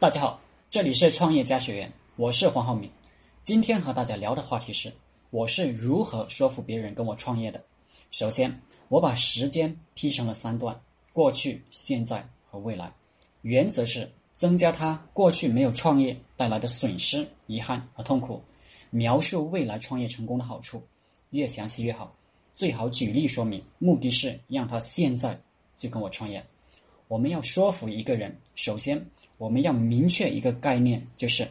[0.00, 2.90] 大家好，这里是创业家学院，我是黄浩明。
[3.42, 4.90] 今天和大家聊的话题是，
[5.28, 7.62] 我是如何说服别人跟我创业的。
[8.10, 10.74] 首先，我把时间劈成了三段：
[11.12, 12.90] 过去、现在和未来。
[13.42, 18.42] 原则是增加他过去没有创业带来的损失、遗憾和痛苦，
[18.88, 20.82] 描述未来创业成功的好处，
[21.28, 22.10] 越详细越好。
[22.54, 25.38] 最好举例说明，目的是让他现在
[25.76, 26.42] 就跟我创业。
[27.06, 28.98] 我们要说服一个人，首先。
[29.40, 31.48] 我们要明确一个概念，就是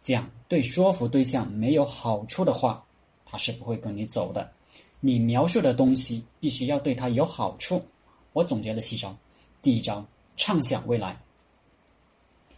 [0.00, 2.84] 讲对说服对象没有好处的话，
[3.24, 4.50] 他是不会跟你走的。
[4.98, 7.80] 你描述的东西必须要对他有好处。
[8.32, 9.16] 我总结了七招，
[9.62, 10.04] 第一招，
[10.36, 11.16] 畅想未来，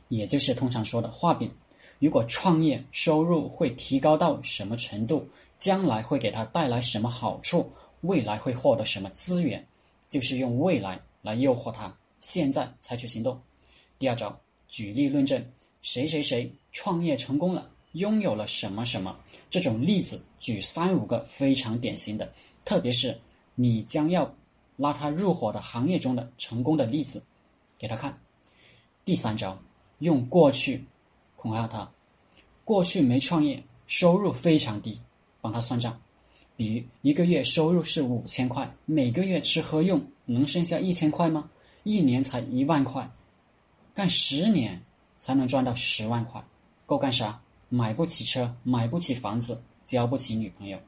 [0.09, 1.51] 也就是通常说的画饼。
[1.99, 9.63] 如果创业收入会提高到什么程度，将来会给他带来什么好处，未来会获得什么资源，
[10.09, 13.39] 就是用未来来诱惑他，现在采取行动。
[13.99, 14.35] 第二招。
[14.75, 15.41] 举例论证，
[15.83, 19.17] 谁谁谁创业成功了，拥有了什么什么，
[19.49, 22.29] 这种例子举三五个非常典型的，
[22.65, 23.17] 特别是
[23.55, 24.35] 你将要
[24.75, 27.23] 拉他入伙的行业中的成功的例子
[27.79, 28.19] 给他看。
[29.05, 29.57] 第三招，
[30.01, 30.85] 用过去
[31.37, 31.89] 恐吓他，
[32.65, 35.01] 过去没创业，收入非常低，
[35.41, 35.97] 帮他算账，
[36.57, 41.49] 比如一个月收入是五千块，每个月吃喝用能剩下一千块吗？
[41.85, 43.09] 一年才一万块。
[43.95, 44.83] 干十年
[45.19, 46.45] 才能赚到十万块，
[46.85, 47.41] 够干啥？
[47.69, 50.79] 买不起车，买不起房子，交不起女朋友。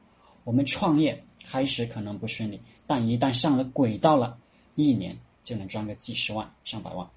[0.43, 4.37] 我们创业开始可能不顺利，但一旦上了轨道了，
[4.75, 7.09] 一年就能赚个几十万、上百万。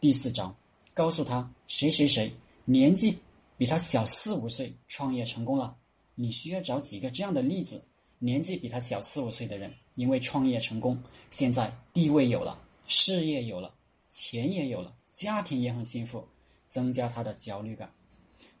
[0.00, 0.54] 第四招，
[0.92, 2.32] 告诉他谁谁谁
[2.64, 3.18] 年纪
[3.58, 5.76] 比他小四五岁，创业成功了。
[6.14, 7.82] 你需要找几个这样的例子：
[8.18, 10.98] 年纪比他小四五岁的人，因为创业成功，
[11.28, 13.72] 现在地位有了，事业有了，
[14.10, 14.94] 钱也有了。
[15.16, 16.22] 家庭也很幸福，
[16.68, 17.90] 增加他的焦虑感。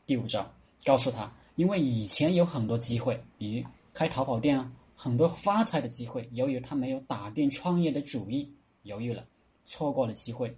[0.06, 0.50] 第五招，
[0.86, 8.50] 告诉他，因为以前有很多机会，比如开淘宝店啊，很多发财的机会，由于他没有打定创业的主意，
[8.84, 9.26] 犹豫了，
[9.66, 10.56] 错过了机会。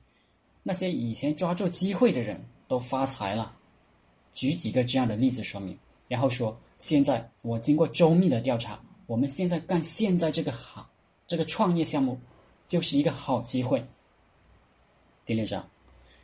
[0.63, 3.57] 那些以前抓住机会的人都发财了。
[4.33, 5.77] 举几个这样的例子说明，
[6.07, 10.87] 然后说，现在我经过周密的调查，我们现在干现在这个行，
[11.27, 12.17] 这个创业项目
[12.69, 13.85] 就是一个好机会。
[15.27, 15.69] 第六章。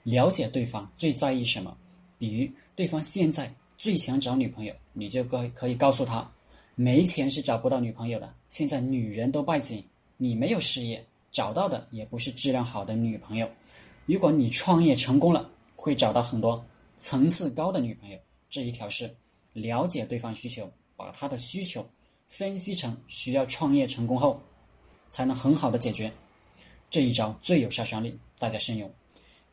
[0.04, 1.76] 了解对方最在意什么，
[2.18, 6.30] 比如对方现在最想找女朋友，你就可可以告诉他，
[6.76, 8.32] 没钱是找不到女朋友的。
[8.48, 9.84] 现在女人都拜金，
[10.16, 13.48] 你没有事业，找到的也不是质量好的女朋友。
[14.06, 16.64] 如果你创业成功了，会找到很多
[16.96, 18.18] 层次高的女朋友。
[18.50, 19.12] 这一条是
[19.52, 21.84] 了解对方需求，把他的需求
[22.28, 24.40] 分析成需要创业成功后
[25.08, 26.12] 才能很好的解决。
[26.90, 28.88] 这一招最有杀伤力，大家慎用。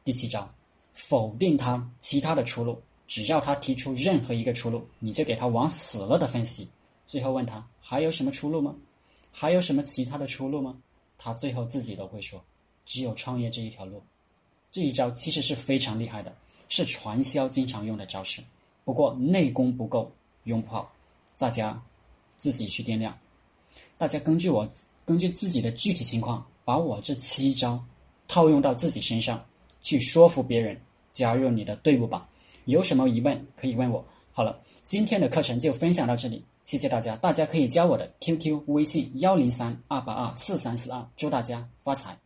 [0.03, 0.49] 第七招，
[0.93, 2.81] 否定他其他的出路。
[3.07, 6.67] 只要他提出任何一个出路，你就给他往死了的分析。
[7.07, 8.73] 最后问他还有什么出路吗？
[9.33, 10.77] 还有什么其他的出路吗？
[11.17, 12.41] 他最后自己都会说，
[12.85, 14.01] 只有创业这一条路。
[14.71, 16.33] 这一招其实是非常厉害的，
[16.69, 18.41] 是传销经常用的招式。
[18.85, 20.09] 不过内功不够，
[20.45, 20.91] 用不好，
[21.37, 21.83] 大家
[22.37, 23.17] 自己去掂量。
[23.97, 24.65] 大家根据我
[25.05, 27.83] 根据自己的具体情况，把我这七招
[28.27, 29.45] 套用到自己身上。
[29.81, 30.79] 去说服别人
[31.11, 32.27] 加入你的队伍吧。
[32.65, 34.05] 有什么疑问可以问我。
[34.31, 37.15] 好了，今天的课程就分享到这里，谢谢大家。
[37.17, 42.17] 大家可以加我的 QQ 微信幺零三二八二四三四二，祝大家发财。